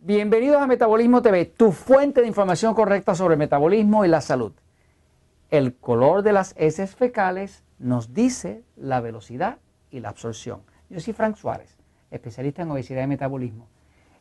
Bienvenidos 0.00 0.62
a 0.62 0.68
Metabolismo 0.68 1.22
TV, 1.22 1.44
tu 1.44 1.72
fuente 1.72 2.20
de 2.20 2.28
información 2.28 2.72
correcta 2.72 3.16
sobre 3.16 3.34
metabolismo 3.34 4.04
y 4.04 4.08
la 4.08 4.20
salud. 4.20 4.52
El 5.50 5.74
color 5.74 6.22
de 6.22 6.32
las 6.32 6.54
heces 6.56 6.94
fecales 6.94 7.64
nos 7.80 8.14
dice 8.14 8.62
la 8.76 9.00
velocidad 9.00 9.58
y 9.90 9.98
la 9.98 10.10
absorción. 10.10 10.60
Yo 10.88 11.00
soy 11.00 11.14
Frank 11.14 11.34
Suárez, 11.34 11.76
especialista 12.12 12.62
en 12.62 12.70
obesidad 12.70 13.02
y 13.02 13.08
metabolismo. 13.08 13.66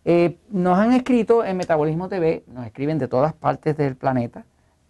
Eh, 0.03 0.39
nos 0.49 0.79
han 0.79 0.93
escrito 0.93 1.45
en 1.45 1.57
Metabolismo 1.57 2.09
TV, 2.09 2.43
nos 2.47 2.65
escriben 2.65 2.97
de 2.97 3.07
todas 3.07 3.33
partes 3.33 3.77
del 3.77 3.95
planeta, 3.95 4.45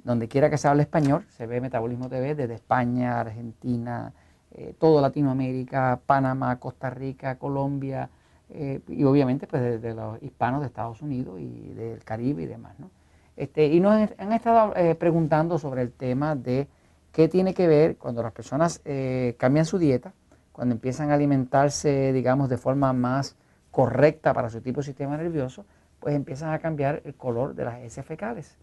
donde 0.05 0.29
quiera 0.29 0.49
que 0.49 0.57
se 0.57 0.69
hable 0.69 0.83
español, 0.83 1.25
se 1.35 1.47
ve 1.47 1.59
Metabolismo 1.59 2.07
TV 2.07 2.33
desde 2.33 2.53
España, 2.53 3.19
Argentina, 3.19 4.13
eh, 4.51 4.73
todo 4.79 5.01
Latinoamérica, 5.01 5.99
Panamá, 6.05 6.61
Costa 6.61 6.89
Rica, 6.89 7.37
Colombia, 7.37 8.09
eh, 8.49 8.79
y 8.87 9.03
obviamente 9.03 9.47
pues 9.47 9.81
de, 9.81 9.93
los 9.93 10.21
hispanos 10.21 10.61
de 10.61 10.67
Estados 10.67 11.01
Unidos 11.01 11.39
y 11.39 11.73
del 11.73 12.03
Caribe 12.03 12.43
y 12.43 12.45
demás. 12.45 12.79
¿no? 12.79 12.89
Este, 13.35 13.67
y 13.67 13.79
nos 13.79 13.93
han 14.17 14.33
estado 14.33 14.75
eh, 14.75 14.95
preguntando 14.95 15.59
sobre 15.59 15.81
el 15.81 15.91
tema 15.91 16.35
de 16.35 16.67
qué 17.11 17.27
tiene 17.27 17.53
que 17.53 17.67
ver 17.67 17.97
cuando 17.97 18.23
las 18.23 18.31
personas 18.31 18.81
eh, 18.85 19.35
cambian 19.37 19.65
su 19.65 19.77
dieta, 19.77 20.13
cuando 20.51 20.73
empiezan 20.73 21.11
a 21.11 21.15
alimentarse, 21.15 22.13
digamos, 22.13 22.49
de 22.49 22.57
forma 22.57 22.93
más 22.93 23.35
correcta 23.69 24.33
para 24.33 24.49
su 24.49 24.61
tipo 24.61 24.79
de 24.79 24.85
sistema 24.85 25.17
nervioso, 25.17 25.65
pues 25.99 26.15
empiezan 26.15 26.51
a 26.51 26.59
cambiar 26.59 27.01
el 27.05 27.15
color 27.15 27.53
de 27.53 27.65
las 27.65 27.79
heces 27.79 28.05
fecales. 28.05 28.57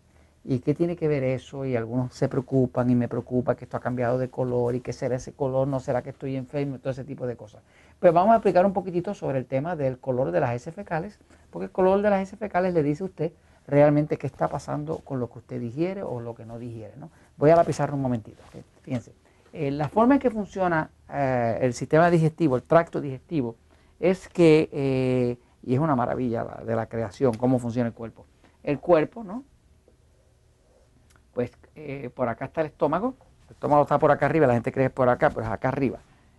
¿Y 0.47 0.59
qué 0.59 0.75
tiene 0.75 0.95
que 0.95 1.09
ver 1.09 1.25
eso? 1.25 1.65
Y 1.65 1.75
algunos 1.75 2.13
se 2.13 2.29
preocupan 2.29 2.91
y 2.91 2.95
me 2.95 3.09
preocupa 3.09 3.55
que 3.55 3.65
esto 3.65 3.79
ha 3.79 3.81
cambiado 3.81 4.19
de 4.19 4.29
color 4.29 4.75
y 4.75 4.81
qué 4.81 4.93
será 4.93 5.17
ese 5.17 5.33
color, 5.33 5.67
no 5.67 5.81
será 5.81 6.03
que 6.03 6.11
estoy 6.11 6.37
enfermo, 6.37 6.79
todo 6.79 6.91
ese 6.91 7.05
tipo 7.05 7.27
de 7.27 7.35
cosas. 7.35 7.63
Pero 7.99 8.13
vamos 8.13 8.33
a 8.33 8.37
explicar 8.37 8.67
un 8.67 8.75
poquitito 8.75 9.15
sobre 9.15 9.39
el 9.39 9.47
tema 9.47 9.75
del 9.75 9.99
color 9.99 10.33
de 10.33 10.41
las 10.41 10.55
heces 10.55 10.75
fecales, 10.75 11.19
porque 11.51 11.67
el 11.67 11.71
color 11.71 12.03
de 12.03 12.11
las 12.11 12.23
heces 12.23 12.39
fecales 12.39 12.75
le 12.75 12.83
dice 12.83 13.05
a 13.05 13.07
usted 13.07 13.33
realmente 13.67 14.19
qué 14.19 14.27
está 14.27 14.49
pasando 14.49 14.99
con 14.99 15.19
lo 15.19 15.31
que 15.31 15.39
usted 15.39 15.59
digiere 15.59 16.03
o 16.03 16.21
lo 16.21 16.35
que 16.35 16.45
no 16.45 16.59
digiere. 16.59 16.95
¿no? 16.99 17.11
Voy 17.39 17.49
a 17.49 17.57
la 17.57 17.65
un 17.95 18.03
momentito. 18.03 18.43
Fíjense, 18.83 19.13
eh, 19.55 19.71
la 19.71 19.89
forma 19.89 20.15
en 20.15 20.21
que 20.21 20.31
funciona 20.31 20.91
eh, 21.09 21.59
el 21.63 21.73
sistema 21.73 22.11
digestivo, 22.11 22.57
el 22.57 22.63
tracto 22.65 23.01
digestivo, 23.01 23.57
es 23.99 24.29
que, 24.29 24.69
eh, 24.73 25.39
y 25.63 25.73
es 25.73 25.81
una 25.81 25.97
maravilla 25.97 26.45
de 26.67 26.77
la 26.77 26.87
creación, 26.87 27.33
cómo 27.35 27.59
funciona 27.59 27.89
el 27.89 27.95
cuerpo. 27.95 28.27
El 28.63 28.79
cuerpo, 28.81 29.25
¿no? 29.25 29.45
Eh, 31.77 32.11
por 32.15 32.29
acá 32.29 32.47
está 32.47 32.61
el 32.61 32.69
estómago, 32.69 33.15
el 33.49 33.55
estómago 33.55 33.83
está 33.83 33.99
por 33.99 34.11
acá 34.11 34.27
arriba, 34.27 34.47
la 34.47 34.55
gente 34.55 34.73
cree 34.73 34.85
que 34.85 34.89
es 34.89 34.93
por 34.93 35.09
acá, 35.09 35.31
pero 35.31 35.43
es 35.43 35.49
acá 35.49 35.69
arriba. 35.69 35.99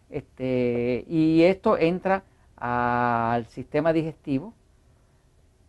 Este, 0.09 1.05
y 1.07 1.43
esto 1.43 1.77
entra 1.77 2.23
al 2.57 3.45
sistema 3.47 3.93
digestivo, 3.93 4.53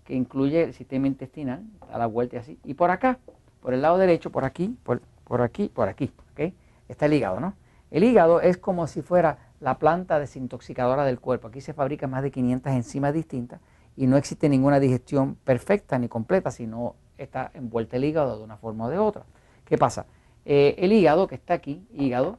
que 0.04 0.14
incluye 0.14 0.62
el 0.62 0.74
sistema 0.74 1.06
intestinal, 1.06 1.64
a 1.92 1.98
la 1.98 2.06
vuelta 2.06 2.36
y 2.36 2.38
así. 2.38 2.58
Y 2.64 2.74
por 2.74 2.90
acá, 2.90 3.18
por 3.60 3.74
el 3.74 3.82
lado 3.82 3.98
derecho, 3.98 4.30
por 4.30 4.44
aquí, 4.44 4.76
por, 4.84 5.00
aquí, 5.42 5.68
por 5.68 5.88
aquí, 5.88 6.12
¿okay? 6.32 6.54
está 6.88 7.06
el 7.06 7.14
hígado, 7.14 7.40
¿no? 7.40 7.54
El 7.90 8.04
hígado 8.04 8.40
es 8.40 8.56
como 8.56 8.86
si 8.86 9.02
fuera 9.02 9.38
la 9.60 9.78
planta 9.78 10.18
desintoxicadora 10.18 11.04
del 11.04 11.20
cuerpo. 11.20 11.48
Aquí 11.48 11.60
se 11.60 11.72
fabrican 11.72 12.10
más 12.10 12.22
de 12.22 12.30
500 12.30 12.72
enzimas 12.72 13.14
distintas 13.14 13.60
y 13.96 14.06
no 14.06 14.16
existe 14.16 14.48
ninguna 14.48 14.80
digestión 14.80 15.36
perfecta 15.36 15.98
ni 15.98 16.08
completa, 16.08 16.50
sino 16.50 16.94
está 17.16 17.50
envuelta 17.54 17.96
el 17.96 18.04
hígado 18.04 18.38
de 18.38 18.44
una 18.44 18.56
forma 18.56 18.86
o 18.86 18.90
de 18.90 18.98
otra. 18.98 19.24
¿Qué 19.66 19.76
pasa? 19.76 20.06
Eh, 20.44 20.76
el 20.78 20.92
hígado 20.92 21.26
que 21.26 21.34
está 21.34 21.54
aquí, 21.54 21.86
hígado, 21.92 22.38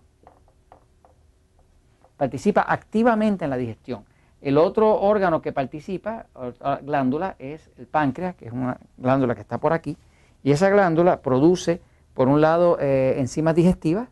participa 2.16 2.66
activamente 2.68 3.44
en 3.44 3.52
la 3.52 3.58
digestión. 3.58 4.06
El 4.42 4.58
otro 4.58 5.02
órgano 5.02 5.42
que 5.42 5.52
participa, 5.52 6.28
glándula, 6.84 7.36
es 7.38 7.70
el 7.78 7.88
páncreas, 7.88 8.36
que 8.36 8.46
es 8.46 8.54
una 8.54 8.80
glándula 8.98 9.36
que 9.36 9.42
está 9.42 9.58
por 9.58 9.74
aquí, 9.74 9.98
y 10.44 10.52
esa 10.52 10.70
glándula 10.70 11.22
produce, 11.22 11.82
por 12.14 12.28
un 12.28 12.40
lado, 12.40 12.78
eh, 12.80 13.16
enzimas 13.18 13.56
digestivas 13.56 14.10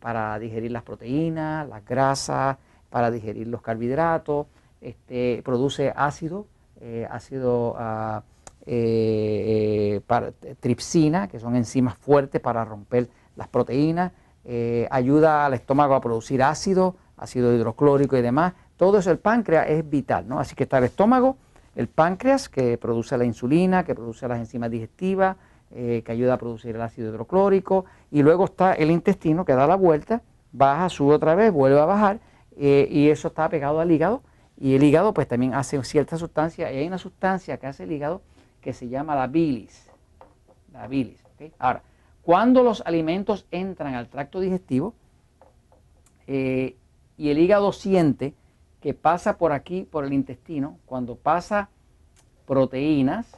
para 0.00 0.38
digerir 0.38 0.70
las 0.70 0.82
proteínas, 0.82 1.66
las 1.68 1.84
grasas, 1.84 2.58
para 2.90 3.10
digerir 3.10 3.46
los 3.46 3.62
carbohidratos, 3.62 4.46
este, 4.80 5.42
produce 5.44 5.92
ácido, 5.94 6.46
eh, 6.80 7.06
ácido 7.10 7.74
ah, 7.78 8.22
eh, 8.70 10.02
eh, 10.10 10.54
tripsina, 10.60 11.26
que 11.26 11.40
son 11.40 11.56
enzimas 11.56 11.96
fuertes 11.96 12.38
para 12.38 12.66
romper 12.66 13.08
las 13.34 13.48
proteínas, 13.48 14.12
eh, 14.44 14.86
ayuda 14.90 15.46
al 15.46 15.54
estómago 15.54 15.94
a 15.94 16.02
producir 16.02 16.42
ácido, 16.42 16.94
ácido 17.16 17.54
hidroclórico 17.54 18.18
y 18.18 18.20
demás. 18.20 18.52
Todo 18.76 18.98
eso, 18.98 19.10
el 19.10 19.20
páncreas 19.20 19.70
es 19.70 19.88
vital, 19.88 20.28
¿no? 20.28 20.38
Así 20.38 20.54
que 20.54 20.64
está 20.64 20.76
el 20.76 20.84
estómago, 20.84 21.38
el 21.76 21.88
páncreas 21.88 22.50
que 22.50 22.76
produce 22.76 23.16
la 23.16 23.24
insulina, 23.24 23.84
que 23.84 23.94
produce 23.94 24.28
las 24.28 24.38
enzimas 24.38 24.70
digestivas, 24.70 25.36
que 25.70 26.04
ayuda 26.08 26.34
a 26.34 26.38
producir 26.38 26.76
el 26.76 26.82
ácido 26.82 27.10
hidroclórico, 27.10 27.86
y 28.10 28.22
luego 28.22 28.44
está 28.46 28.74
el 28.74 28.90
intestino 28.90 29.46
que 29.46 29.54
da 29.54 29.66
la 29.66 29.76
vuelta, 29.76 30.22
baja, 30.52 30.88
sube 30.90 31.14
otra 31.14 31.34
vez, 31.34 31.52
vuelve 31.52 31.80
a 31.80 31.84
bajar, 31.86 32.20
y 32.56 33.08
eso 33.08 33.28
está 33.28 33.48
pegado 33.48 33.80
al 33.80 33.90
hígado, 33.90 34.22
y 34.58 34.74
el 34.74 34.82
hígado 34.82 35.12
pues 35.14 35.26
también 35.28 35.54
hace 35.54 35.82
cierta 35.84 36.16
sustancia, 36.16 36.72
y 36.72 36.78
hay 36.78 36.86
una 36.86 36.98
sustancia 36.98 37.58
que 37.58 37.66
hace 37.66 37.84
el 37.84 37.92
hígado 37.92 38.22
que 38.60 38.72
se 38.72 38.88
llama 38.88 39.14
la 39.14 39.26
bilis. 39.26 39.90
La 40.72 40.86
bilis. 40.86 41.22
Ahora, 41.58 41.82
cuando 42.22 42.62
los 42.62 42.82
alimentos 42.82 43.46
entran 43.50 43.94
al 43.94 44.08
tracto 44.08 44.40
digestivo 44.40 44.94
eh, 46.26 46.76
y 47.16 47.30
el 47.30 47.38
hígado 47.38 47.72
siente 47.72 48.34
que 48.80 48.94
pasa 48.94 49.38
por 49.38 49.52
aquí, 49.52 49.84
por 49.84 50.04
el 50.04 50.12
intestino, 50.12 50.78
cuando 50.86 51.16
pasa 51.16 51.70
proteínas, 52.46 53.36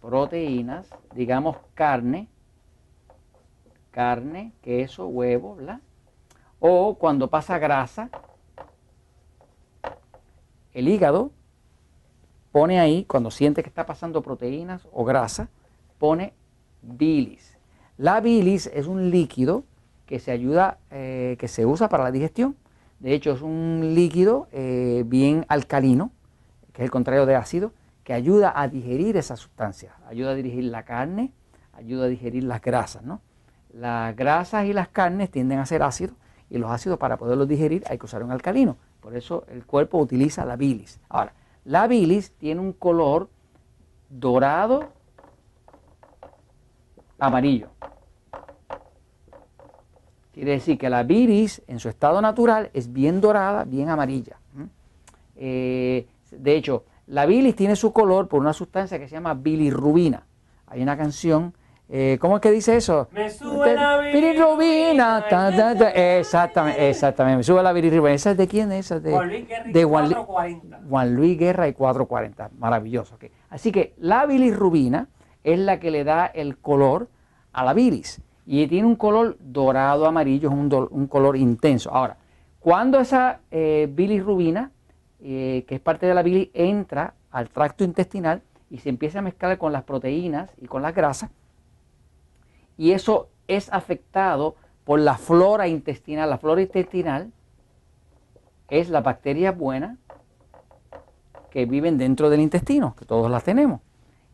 proteínas, 0.00 0.88
digamos 1.14 1.56
carne, 1.74 2.28
carne, 3.90 4.52
queso, 4.62 5.06
huevo, 5.06 5.56
¿verdad? 5.56 5.80
O 6.58 6.96
cuando 6.96 7.28
pasa 7.28 7.58
grasa, 7.58 8.08
el 10.72 10.88
hígado 10.88 11.32
pone 12.52 12.78
ahí, 12.78 13.04
cuando 13.04 13.30
siente 13.30 13.62
que 13.62 13.68
está 13.68 13.86
pasando 13.86 14.22
proteínas 14.22 14.86
o 14.92 15.04
grasa, 15.04 15.48
pone 15.98 16.34
bilis. 16.82 17.56
La 17.96 18.20
bilis 18.20 18.70
es 18.72 18.86
un 18.86 19.10
líquido 19.10 19.64
que 20.06 20.20
se 20.20 20.30
ayuda, 20.30 20.78
eh, 20.90 21.36
que 21.38 21.48
se 21.48 21.64
usa 21.64 21.88
para 21.88 22.04
la 22.04 22.10
digestión. 22.10 22.56
De 23.00 23.14
hecho, 23.14 23.32
es 23.32 23.40
un 23.40 23.94
líquido 23.94 24.48
eh, 24.52 25.02
bien 25.06 25.44
alcalino, 25.48 26.12
que 26.72 26.82
es 26.82 26.84
el 26.84 26.90
contrario 26.90 27.26
de 27.26 27.34
ácido, 27.34 27.72
que 28.04 28.12
ayuda 28.12 28.52
a 28.54 28.68
digerir 28.68 29.16
esas 29.16 29.40
sustancias. 29.40 29.94
Ayuda 30.06 30.30
a 30.30 30.34
digerir 30.34 30.64
la 30.64 30.84
carne, 30.84 31.32
ayuda 31.72 32.04
a 32.04 32.08
digerir 32.08 32.44
las 32.44 32.60
grasas. 32.60 33.02
¿no? 33.02 33.20
Las 33.72 34.14
grasas 34.14 34.66
y 34.66 34.72
las 34.72 34.88
carnes 34.88 35.30
tienden 35.30 35.58
a 35.58 35.66
ser 35.66 35.82
ácidos 35.82 36.14
y 36.50 36.58
los 36.58 36.70
ácidos 36.70 36.98
para 36.98 37.16
poderlos 37.16 37.48
digerir 37.48 37.82
hay 37.88 37.98
que 37.98 38.04
usar 38.04 38.22
un 38.22 38.30
alcalino. 38.30 38.76
Por 39.00 39.16
eso 39.16 39.44
el 39.48 39.64
cuerpo 39.64 39.98
utiliza 39.98 40.44
la 40.44 40.56
bilis. 40.56 41.00
Ahora, 41.08 41.32
la 41.64 41.86
bilis 41.86 42.32
tiene 42.32 42.60
un 42.60 42.72
color 42.72 43.28
dorado 44.08 44.92
amarillo. 47.18 47.68
Quiere 50.32 50.52
decir 50.52 50.78
que 50.78 50.88
la 50.88 51.02
bilis 51.02 51.62
en 51.66 51.78
su 51.78 51.88
estado 51.88 52.20
natural 52.20 52.70
es 52.72 52.92
bien 52.92 53.20
dorada, 53.20 53.64
bien 53.64 53.90
amarilla. 53.90 54.38
Eh, 55.36 56.06
de 56.30 56.56
hecho, 56.56 56.84
la 57.06 57.26
bilis 57.26 57.54
tiene 57.54 57.76
su 57.76 57.92
color 57.92 58.28
por 58.28 58.40
una 58.40 58.52
sustancia 58.52 58.98
que 58.98 59.08
se 59.08 59.14
llama 59.14 59.34
bilirrubina. 59.34 60.26
Hay 60.66 60.82
una 60.82 60.96
canción 60.96 61.54
eh, 61.94 62.16
¿Cómo 62.20 62.36
es 62.36 62.40
que 62.40 62.50
dice 62.50 62.74
eso? 62.76 63.08
Me 63.12 63.28
sube 63.28 63.74
la 63.74 63.98
bilirrubina. 63.98 65.18
exactamente, 66.18 66.88
exactamente. 66.88 67.36
Me 67.36 67.42
sube 67.42 67.62
la 67.62 67.72
bilirrubina. 67.72 68.14
¿Esa 68.14 68.30
es 68.30 68.36
de 68.38 68.48
quién? 68.48 68.72
Esa 68.72 68.96
es 68.96 69.02
de 69.02 69.10
Juan 69.12 69.28
Luis 69.28 69.46
Guerra 69.46 69.68
y 69.68 69.72
de 69.72 69.84
Juan, 69.84 70.04
440. 70.06 70.80
Juan 70.88 71.14
Luis 71.14 71.38
Guerra 71.38 71.68
y 71.68 71.72
440. 71.74 72.50
Maravilloso. 72.58 73.18
Así 73.50 73.70
que 73.72 73.92
la 73.98 74.24
bilirrubina 74.26 75.08
es 75.44 75.58
la 75.58 75.78
que 75.80 75.90
le 75.90 76.04
da 76.04 76.26
el 76.26 76.56
color 76.58 77.08
a 77.52 77.64
la 77.64 77.74
bilis. 77.74 78.20
Y 78.46 78.66
tiene 78.66 78.86
un 78.88 78.96
color 78.96 79.36
dorado 79.38 80.06
amarillo, 80.06 80.48
es 80.48 80.54
un, 80.54 80.68
do- 80.68 80.88
un 80.90 81.06
color 81.06 81.36
intenso. 81.36 81.90
Ahora, 81.94 82.16
cuando 82.58 82.98
esa 83.00 83.40
eh, 83.50 83.86
bilirrubina, 83.92 84.70
eh, 85.20 85.64
que 85.68 85.74
es 85.76 85.80
parte 85.80 86.06
de 86.06 86.14
la 86.14 86.22
bilis, 86.22 86.48
entra 86.54 87.14
al 87.30 87.50
tracto 87.50 87.84
intestinal 87.84 88.40
y 88.70 88.78
se 88.78 88.88
empieza 88.88 89.18
a 89.18 89.22
mezclar 89.22 89.58
con 89.58 89.72
las 89.72 89.82
proteínas 89.84 90.50
y 90.60 90.66
con 90.66 90.82
las 90.82 90.94
grasas, 90.94 91.30
y 92.76 92.92
eso 92.92 93.28
es 93.48 93.72
afectado 93.72 94.56
por 94.84 95.00
la 95.00 95.16
flora 95.16 95.68
intestinal. 95.68 96.30
La 96.30 96.38
flora 96.38 96.62
intestinal 96.62 97.32
es 98.68 98.88
la 98.88 99.00
bacteria 99.00 99.52
buena 99.52 99.98
que 101.50 101.66
viven 101.66 101.98
dentro 101.98 102.30
del 102.30 102.40
intestino, 102.40 102.96
que 102.96 103.04
todos 103.04 103.30
las 103.30 103.44
tenemos. 103.44 103.80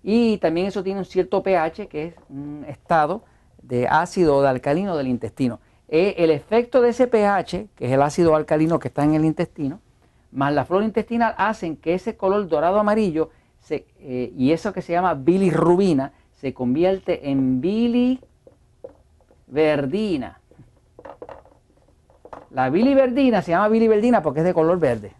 Y 0.03 0.39
también 0.39 0.67
eso 0.67 0.85
tiene 0.85 1.01
un 1.01 1.05
cierto 1.05 1.43
pH, 1.43 1.89
que 1.89 2.07
es 2.07 2.15
un 2.29 2.65
estado 2.69 3.25
de 3.63 3.89
ácido 3.89 4.37
o 4.37 4.43
de 4.43 4.49
alcalino 4.49 4.97
del 4.97 5.09
intestino. 5.09 5.61
Eh, 5.89 6.15
el 6.19 6.31
efecto 6.31 6.81
de 6.81 6.91
ese 6.91 7.07
pH, 7.07 7.69
que 7.75 7.87
es 7.87 7.93
el 7.93 8.03
ácido 8.03 8.37
alcalino 8.37 8.79
que 8.79 8.89
está 8.89 9.05
en 9.05 9.15
el 9.15 9.25
intestino, 9.25 9.81
más 10.31 10.53
la 10.53 10.65
flora 10.65 10.85
intestinal, 10.85 11.35
hacen 11.39 11.77
que 11.77 11.95
ese 11.95 12.17
color 12.17 12.47
dorado 12.49 12.79
amarillo 12.79 13.31
eh, 13.71 14.33
y 14.37 14.53
eso 14.53 14.73
que 14.73 14.83
se 14.83 14.93
llama 14.93 15.15
bilirrubina 15.15 16.13
se 16.41 16.55
convierte 16.55 17.31
en 17.31 17.61
biliverdina. 17.61 20.41
La 22.51 22.71
biliverdina 22.71 23.43
se 23.43 23.51
llama 23.51 23.69
biliverdina 23.69 24.23
porque 24.23 24.41
es 24.41 24.47
de 24.47 24.55
color 24.55 24.79
verde. 24.79 25.13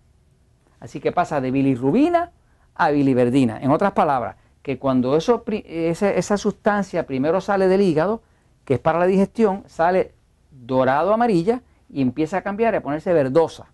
Así 0.81 1.01
que 1.01 1.13
pasa 1.13 1.41
de 1.41 1.51
bilirrubina 1.51 2.33
a 2.75 2.91
biliverdina. 2.91 3.61
En 3.61 3.71
otras 3.71 3.93
palabras, 3.93 4.37
que 4.63 4.79
cuando 4.79 5.17
esa, 5.17 6.37
sustancia 6.37 7.07
primero 7.07 7.41
sale 7.41 7.69
del 7.69 7.81
hígado, 7.81 8.23
que 8.65 8.75
es 8.75 8.81
para 8.81 8.99
la 8.99 9.07
digestión, 9.07 9.65
sale 9.67 10.13
dorado 10.51 11.13
amarilla 11.13 11.63
y 11.91 12.03
empieza 12.03 12.39
a 12.39 12.43
cambiar 12.43 12.75
y 12.75 12.77
a 12.77 12.83
ponerse 12.83 13.13
verdosa. 13.13 13.67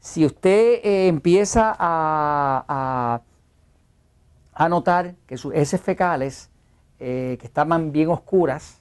Si 0.00 0.24
usted 0.24 0.80
eh, 0.82 1.08
empieza 1.08 1.74
a, 1.78 3.20
notar 4.66 5.14
que 5.26 5.36
sus 5.36 5.54
heces 5.54 5.80
fecales, 5.80 6.50
eh, 6.98 7.36
que 7.38 7.46
estaban 7.46 7.92
bien 7.92 8.08
oscuras, 8.08 8.80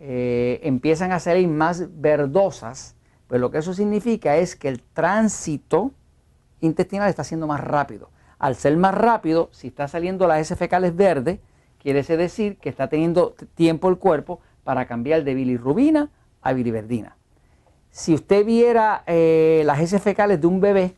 eh, 0.00 0.60
empiezan 0.64 1.12
a 1.12 1.20
salir 1.20 1.48
más 1.48 2.00
verdosas, 2.00 2.94
pues 3.26 3.40
lo 3.40 3.50
que 3.50 3.58
eso 3.58 3.72
significa 3.72 4.36
es 4.36 4.54
que 4.54 4.68
el 4.68 4.82
tránsito 4.82 5.92
intestinal 6.60 7.08
está 7.08 7.24
siendo 7.24 7.46
más 7.46 7.60
rápido. 7.60 8.10
Al 8.38 8.54
ser 8.54 8.76
más 8.76 8.94
rápido, 8.94 9.48
si 9.52 9.68
está 9.68 9.88
saliendo 9.88 10.26
las 10.26 10.40
heces 10.40 10.58
fecales 10.58 10.94
verdes, 10.94 11.38
quiere 11.78 12.02
decir 12.02 12.58
que 12.58 12.68
está 12.68 12.88
teniendo 12.88 13.34
tiempo 13.54 13.88
el 13.88 13.96
cuerpo 13.96 14.40
para 14.64 14.86
cambiar 14.86 15.24
de 15.24 15.34
bilirrubina 15.34 16.10
a 16.42 16.52
biliverdina. 16.52 17.16
Si 17.90 18.14
usted 18.14 18.44
viera 18.44 19.02
eh, 19.06 19.62
las 19.64 19.80
heces 19.80 20.02
fecales 20.02 20.40
de 20.40 20.46
un 20.46 20.60
bebé, 20.60 20.94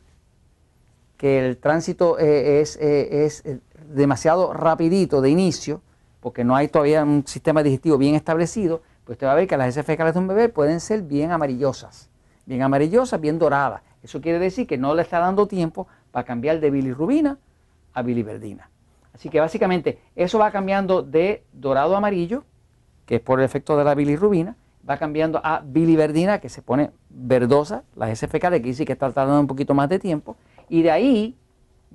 que 1.21 1.37
el 1.37 1.57
tránsito 1.57 2.17
eh, 2.17 2.61
es, 2.61 2.79
eh, 2.81 3.25
es 3.25 3.43
demasiado 3.93 4.53
rapidito 4.53 5.21
de 5.21 5.29
inicio, 5.29 5.83
porque 6.19 6.43
no 6.43 6.55
hay 6.55 6.67
todavía 6.67 7.03
un 7.03 7.27
sistema 7.27 7.61
digestivo 7.61 7.99
bien 7.99 8.15
establecido, 8.15 8.81
pues 9.03 9.17
usted 9.17 9.27
va 9.27 9.33
a 9.33 9.35
ver 9.35 9.47
que 9.47 9.55
las 9.55 9.67
heces 9.67 9.85
fecales 9.85 10.15
de 10.15 10.19
un 10.19 10.27
bebé 10.27 10.49
pueden 10.49 10.79
ser 10.79 11.03
bien 11.03 11.31
amarillosas, 11.31 12.09
bien 12.47 12.63
amarillosas, 12.63 13.21
bien 13.21 13.37
doradas. 13.37 13.83
Eso 14.01 14.19
quiere 14.19 14.39
decir 14.39 14.65
que 14.65 14.79
no 14.79 14.95
le 14.95 15.03
está 15.03 15.19
dando 15.19 15.47
tiempo 15.47 15.87
para 16.09 16.25
cambiar 16.25 16.59
de 16.59 16.71
bilirrubina 16.71 17.37
a 17.93 18.01
biliverdina. 18.01 18.71
Así 19.13 19.29
que 19.29 19.39
básicamente 19.39 19.99
eso 20.15 20.39
va 20.39 20.49
cambiando 20.49 21.03
de 21.03 21.43
dorado 21.53 21.93
a 21.93 21.99
amarillo, 21.99 22.45
que 23.05 23.17
es 23.17 23.21
por 23.21 23.37
el 23.37 23.45
efecto 23.45 23.77
de 23.77 23.83
la 23.83 23.93
bilirrubina, 23.93 24.55
va 24.89 24.97
cambiando 24.97 25.39
a 25.43 25.61
biliverdina, 25.63 26.39
que 26.39 26.49
se 26.49 26.63
pone 26.63 26.89
verdosa, 27.11 27.83
la 27.95 28.15
SFK, 28.15 28.49
que 28.49 28.59
dice 28.61 28.85
que 28.85 28.93
está 28.93 29.11
tardando 29.11 29.39
un 29.39 29.45
poquito 29.45 29.75
más 29.75 29.87
de 29.87 29.99
tiempo, 29.99 30.35
y 30.71 30.83
de 30.83 30.89
ahí 30.89 31.37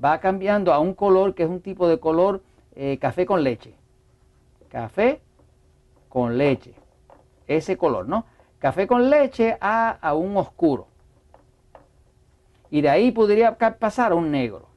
va 0.05 0.21
cambiando 0.21 0.71
a 0.71 0.81
un 0.81 0.93
color 0.93 1.35
que 1.35 1.45
es 1.45 1.49
un 1.49 1.63
tipo 1.63 1.89
de 1.89 1.99
color 1.99 2.43
eh, 2.75 2.99
café 2.99 3.25
con 3.25 3.43
leche. 3.43 3.75
Café 4.69 5.23
con 6.11 6.37
leche. 6.37 6.75
Ese 7.47 7.79
color, 7.79 8.07
¿no? 8.07 8.27
Café 8.59 8.87
con 8.87 9.09
leche 9.09 9.57
a, 9.63 9.93
a 9.93 10.13
un 10.13 10.37
oscuro. 10.37 10.89
Y 12.71 12.83
de 12.83 12.91
ahí 12.91 13.13
podría 13.13 13.57
pasar 13.57 14.13
a 14.13 14.15
un 14.15 14.31
negro. 14.31 14.69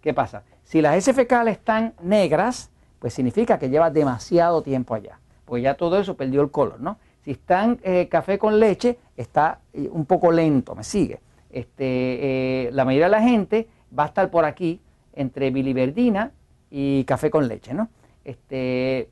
¿Qué 0.00 0.14
pasa? 0.14 0.44
Si 0.62 0.80
las 0.80 0.94
S 0.94 1.12
fecales 1.12 1.58
están 1.58 1.94
negras, 2.00 2.70
pues 3.00 3.12
significa 3.12 3.58
que 3.58 3.70
lleva 3.70 3.90
demasiado 3.90 4.62
tiempo 4.62 4.94
allá. 4.94 5.18
Pues 5.44 5.64
ya 5.64 5.74
todo 5.74 5.98
eso 5.98 6.16
perdió 6.16 6.42
el 6.42 6.52
color, 6.52 6.80
¿no? 6.80 6.96
Si 7.24 7.32
están 7.32 7.80
eh, 7.82 8.08
café 8.08 8.38
con 8.38 8.60
leche, 8.60 8.98
está 9.16 9.58
eh, 9.72 9.88
un 9.90 10.06
poco 10.06 10.30
lento, 10.30 10.76
me 10.76 10.84
sigue. 10.84 11.20
Este, 11.50 12.66
eh, 12.66 12.70
la 12.72 12.84
mayoría 12.84 13.06
de 13.06 13.10
la 13.10 13.22
gente 13.22 13.68
va 13.96 14.04
a 14.04 14.06
estar 14.06 14.30
por 14.30 14.44
aquí 14.44 14.80
entre 15.12 15.50
biliverdina 15.50 16.32
y 16.70 17.04
café 17.04 17.30
con 17.30 17.48
leche, 17.48 17.74
¿no? 17.74 17.88
Este, 18.24 19.10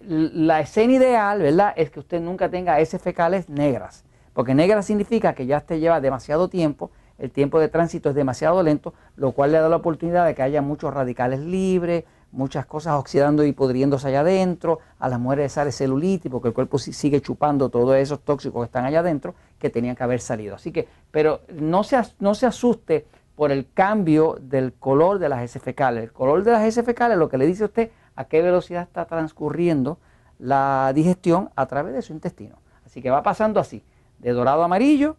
la 0.00 0.60
escena 0.60 0.92
ideal, 0.94 1.40
¿verdad? 1.40 1.72
Es 1.76 1.90
que 1.90 2.00
usted 2.00 2.20
nunca 2.20 2.48
tenga 2.48 2.80
S 2.80 2.98
fecales 2.98 3.48
negras, 3.48 4.04
porque 4.32 4.54
negras 4.54 4.86
significa 4.86 5.34
que 5.34 5.46
ya 5.46 5.60
te 5.60 5.80
lleva 5.80 6.00
demasiado 6.00 6.48
tiempo 6.48 6.90
el 7.22 7.30
tiempo 7.30 7.60
de 7.60 7.68
tránsito 7.68 8.08
es 8.08 8.16
demasiado 8.16 8.60
lento, 8.64 8.94
lo 9.14 9.30
cual 9.30 9.52
le 9.52 9.58
da 9.58 9.68
la 9.68 9.76
oportunidad 9.76 10.26
de 10.26 10.34
que 10.34 10.42
haya 10.42 10.60
muchos 10.60 10.92
radicales 10.92 11.38
libres, 11.38 12.02
muchas 12.32 12.66
cosas 12.66 12.94
oxidando 12.94 13.44
y 13.44 13.52
pudriéndose 13.52 14.08
allá 14.08 14.20
adentro, 14.20 14.80
a 14.98 15.08
las 15.08 15.20
mujeres 15.20 15.52
sale 15.52 15.70
celulitis 15.70 16.30
porque 16.30 16.48
el 16.48 16.54
cuerpo 16.54 16.78
sigue 16.78 17.20
chupando 17.20 17.68
todos 17.68 17.96
esos 17.96 18.20
tóxicos 18.20 18.62
que 18.62 18.66
están 18.66 18.84
allá 18.84 19.00
adentro 19.00 19.34
que 19.58 19.70
tenían 19.70 19.94
que 19.94 20.02
haber 20.02 20.20
salido. 20.20 20.56
Así 20.56 20.72
que, 20.72 20.88
pero 21.10 21.42
no 21.54 21.84
se, 21.84 22.00
no 22.18 22.34
se 22.34 22.46
asuste 22.46 23.06
por 23.36 23.52
el 23.52 23.70
cambio 23.72 24.36
del 24.40 24.72
color 24.72 25.18
de 25.18 25.28
las 25.28 25.42
heces 25.42 25.62
fecales. 25.62 26.04
El 26.04 26.12
color 26.12 26.42
de 26.42 26.52
las 26.52 26.64
heces 26.64 26.84
fecales 26.84 27.18
lo 27.18 27.28
que 27.28 27.38
le 27.38 27.46
dice 27.46 27.64
a 27.64 27.66
usted 27.66 27.90
a 28.16 28.24
qué 28.24 28.42
velocidad 28.42 28.82
está 28.82 29.04
transcurriendo 29.04 29.98
la 30.38 30.92
digestión 30.94 31.50
a 31.54 31.66
través 31.66 31.94
de 31.94 32.02
su 32.02 32.12
intestino. 32.12 32.56
Así 32.84 33.00
que 33.00 33.10
va 33.10 33.22
pasando 33.22 33.60
así, 33.60 33.84
de 34.18 34.32
dorado 34.32 34.62
a 34.62 34.64
amarillo, 34.64 35.16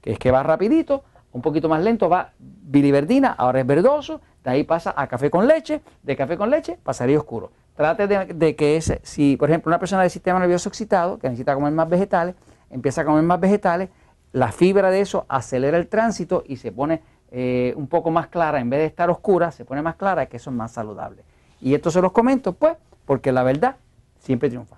que 0.00 0.12
es 0.12 0.18
que 0.18 0.30
va 0.30 0.42
rapidito, 0.42 1.04
un 1.32 1.42
poquito 1.42 1.68
más 1.68 1.82
lento 1.82 2.08
va 2.08 2.32
biliverdina, 2.38 3.32
ahora 3.32 3.60
es 3.60 3.66
verdoso, 3.66 4.20
de 4.46 4.52
ahí 4.52 4.62
pasa 4.62 4.94
a 4.96 5.08
café 5.08 5.28
con 5.28 5.48
leche, 5.48 5.82
de 6.04 6.14
café 6.14 6.36
con 6.36 6.50
leche 6.50 6.78
pasaría 6.80 7.18
oscuro. 7.18 7.50
Trate 7.74 8.06
de, 8.06 8.54
que 8.54 8.80
si 9.02 9.36
por 9.36 9.50
ejemplo 9.50 9.70
una 9.70 9.80
persona 9.80 10.02
del 10.02 10.10
sistema 10.12 10.38
nervioso 10.38 10.68
excitado, 10.68 11.18
que 11.18 11.28
necesita 11.28 11.52
comer 11.52 11.72
más 11.72 11.88
vegetales, 11.88 12.36
empieza 12.70 13.00
a 13.00 13.04
comer 13.04 13.24
más 13.24 13.40
vegetales, 13.40 13.88
la 14.30 14.52
fibra 14.52 14.92
de 14.92 15.00
eso 15.00 15.26
acelera 15.28 15.76
el 15.78 15.88
tránsito 15.88 16.44
y 16.46 16.58
se 16.58 16.70
pone 16.70 17.02
eh, 17.32 17.74
un 17.76 17.88
poco 17.88 18.12
más 18.12 18.28
clara, 18.28 18.60
en 18.60 18.70
vez 18.70 18.78
de 18.78 18.86
estar 18.86 19.10
oscura, 19.10 19.50
se 19.50 19.64
pone 19.64 19.82
más 19.82 19.96
clara, 19.96 20.26
que 20.26 20.36
eso 20.36 20.50
es 20.50 20.56
más 20.56 20.70
saludable. 20.70 21.24
Y 21.60 21.74
esto 21.74 21.90
se 21.90 22.00
los 22.00 22.12
comento, 22.12 22.52
pues, 22.52 22.76
porque 23.04 23.32
la 23.32 23.42
verdad 23.42 23.74
siempre 24.20 24.48
triunfa. 24.48 24.76